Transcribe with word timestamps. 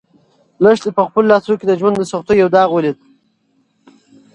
لښتې 0.63 0.89
په 0.97 1.01
خپلو 1.07 1.29
لاسو 1.31 1.51
کې 1.59 1.65
د 1.67 1.73
ژوند 1.79 1.95
د 1.97 2.03
سختیو 2.11 2.41
یو 2.41 2.49
داغ 2.55 2.69
ولید. 2.73 2.97